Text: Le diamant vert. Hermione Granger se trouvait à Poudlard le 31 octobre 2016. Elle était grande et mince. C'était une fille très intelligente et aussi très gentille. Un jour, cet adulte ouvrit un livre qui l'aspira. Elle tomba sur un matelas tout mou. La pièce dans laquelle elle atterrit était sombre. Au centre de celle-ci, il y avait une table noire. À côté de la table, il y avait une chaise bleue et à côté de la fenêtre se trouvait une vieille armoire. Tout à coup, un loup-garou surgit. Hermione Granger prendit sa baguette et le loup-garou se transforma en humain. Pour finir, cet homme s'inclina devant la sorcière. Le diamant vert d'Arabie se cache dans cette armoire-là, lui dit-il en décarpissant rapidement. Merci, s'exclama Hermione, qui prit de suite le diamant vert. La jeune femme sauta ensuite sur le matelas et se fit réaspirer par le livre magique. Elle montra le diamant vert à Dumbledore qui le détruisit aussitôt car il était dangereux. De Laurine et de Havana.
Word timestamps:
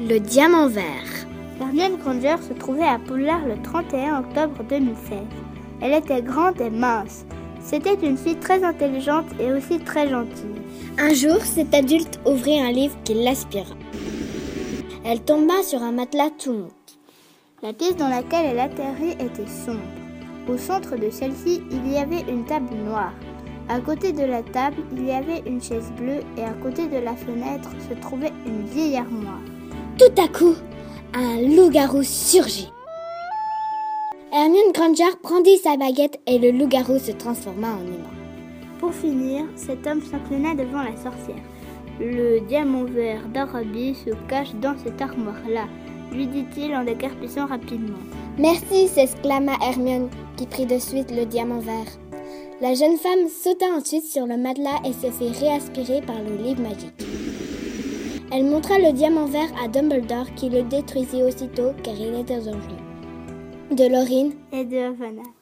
Le 0.00 0.20
diamant 0.20 0.68
vert. 0.68 0.84
Hermione 1.60 1.96
Granger 1.96 2.36
se 2.40 2.52
trouvait 2.52 2.86
à 2.86 3.00
Poudlard 3.00 3.44
le 3.48 3.60
31 3.60 4.20
octobre 4.20 4.62
2016. 4.68 5.18
Elle 5.82 5.92
était 5.92 6.22
grande 6.22 6.60
et 6.60 6.70
mince. 6.70 7.24
C'était 7.60 7.96
une 8.06 8.16
fille 8.16 8.36
très 8.36 8.62
intelligente 8.62 9.26
et 9.40 9.52
aussi 9.52 9.80
très 9.80 10.08
gentille. 10.08 10.62
Un 10.98 11.12
jour, 11.14 11.38
cet 11.42 11.74
adulte 11.74 12.20
ouvrit 12.24 12.60
un 12.60 12.70
livre 12.70 12.96
qui 13.02 13.14
l'aspira. 13.14 13.74
Elle 15.04 15.20
tomba 15.20 15.64
sur 15.64 15.82
un 15.82 15.90
matelas 15.90 16.30
tout 16.38 16.52
mou. 16.52 16.68
La 17.64 17.72
pièce 17.72 17.96
dans 17.96 18.08
laquelle 18.08 18.46
elle 18.52 18.60
atterrit 18.60 19.16
était 19.18 19.50
sombre. 19.50 19.80
Au 20.48 20.56
centre 20.56 20.96
de 20.96 21.10
celle-ci, 21.10 21.60
il 21.72 21.92
y 21.92 21.96
avait 21.96 22.24
une 22.30 22.44
table 22.44 22.72
noire. 22.86 23.14
À 23.68 23.80
côté 23.80 24.12
de 24.12 24.22
la 24.22 24.44
table, 24.44 24.76
il 24.92 25.06
y 25.06 25.10
avait 25.10 25.42
une 25.44 25.60
chaise 25.60 25.90
bleue 25.98 26.20
et 26.36 26.44
à 26.44 26.52
côté 26.62 26.86
de 26.86 26.98
la 26.98 27.16
fenêtre 27.16 27.70
se 27.88 27.94
trouvait 28.00 28.32
une 28.46 28.64
vieille 28.64 28.96
armoire. 28.96 29.42
Tout 29.98 30.22
à 30.22 30.28
coup, 30.28 30.54
un 31.12 31.40
loup-garou 31.40 32.04
surgit. 32.04 32.70
Hermione 34.32 34.70
Granger 34.72 35.16
prendit 35.20 35.58
sa 35.58 35.76
baguette 35.76 36.20
et 36.28 36.38
le 36.38 36.52
loup-garou 36.52 37.00
se 37.00 37.10
transforma 37.10 37.72
en 37.72 37.80
humain. 37.80 38.14
Pour 38.78 38.94
finir, 38.94 39.46
cet 39.56 39.84
homme 39.88 40.00
s'inclina 40.00 40.54
devant 40.54 40.84
la 40.84 40.96
sorcière. 40.96 41.42
Le 41.98 42.38
diamant 42.46 42.84
vert 42.84 43.26
d'Arabie 43.34 43.96
se 43.96 44.10
cache 44.28 44.54
dans 44.62 44.76
cette 44.84 45.02
armoire-là, 45.02 45.64
lui 46.12 46.28
dit-il 46.28 46.76
en 46.76 46.84
décarpissant 46.84 47.46
rapidement. 47.46 47.98
Merci, 48.38 48.86
s'exclama 48.86 49.54
Hermione, 49.60 50.10
qui 50.36 50.46
prit 50.46 50.66
de 50.66 50.78
suite 50.78 51.10
le 51.10 51.24
diamant 51.24 51.58
vert. 51.58 51.90
La 52.60 52.74
jeune 52.74 52.98
femme 52.98 53.26
sauta 53.28 53.66
ensuite 53.76 54.04
sur 54.04 54.26
le 54.26 54.36
matelas 54.36 54.80
et 54.84 54.92
se 54.92 55.10
fit 55.10 55.36
réaspirer 55.44 56.02
par 56.02 56.22
le 56.22 56.36
livre 56.36 56.62
magique. 56.62 57.17
Elle 58.30 58.44
montra 58.44 58.78
le 58.78 58.92
diamant 58.92 59.24
vert 59.24 59.48
à 59.62 59.68
Dumbledore 59.68 60.34
qui 60.34 60.50
le 60.50 60.62
détruisit 60.62 61.22
aussitôt 61.22 61.72
car 61.82 61.94
il 61.94 62.14
était 62.14 62.38
dangereux. 62.38 62.60
De 63.70 63.88
Laurine 63.90 64.32
et 64.52 64.64
de 64.64 64.76
Havana. 64.76 65.37